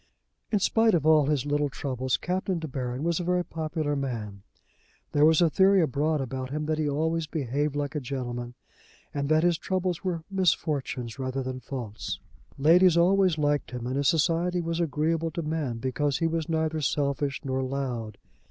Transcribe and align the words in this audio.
In 0.51 0.57
spite 0.57 0.95
of 0.95 1.05
all 1.05 1.27
his 1.27 1.45
little 1.45 1.69
troubles 1.69 2.17
Captain 2.17 2.57
De 2.57 2.67
Baron 2.67 3.03
was 3.03 3.19
a 3.19 3.23
very 3.23 3.45
popular 3.45 3.95
man. 3.95 4.41
There 5.11 5.27
was 5.27 5.43
a 5.43 5.49
theory 5.51 5.79
abroad 5.79 6.21
about 6.21 6.49
him 6.49 6.65
that 6.65 6.79
he 6.79 6.89
always 6.89 7.27
behaved 7.27 7.75
like 7.75 7.93
a 7.93 7.99
gentleman, 7.99 8.55
and 9.13 9.29
that 9.29 9.43
his 9.43 9.59
troubles 9.59 10.03
were 10.03 10.23
misfortunes 10.31 11.19
rather 11.19 11.43
than 11.43 11.59
faults. 11.59 12.19
Ladies 12.57 12.97
always 12.97 13.37
liked 13.37 13.69
him, 13.69 13.85
and 13.85 13.95
his 13.95 14.07
society 14.07 14.59
was 14.59 14.79
agreeable 14.79 15.29
to 15.29 15.43
men 15.43 15.77
because 15.77 16.17
he 16.17 16.25
was 16.25 16.49
neither 16.49 16.81
selfish 16.81 17.39
nor 17.45 17.61
loud. 17.61 18.17